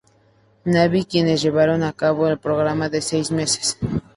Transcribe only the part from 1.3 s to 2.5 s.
llevaron a cabo un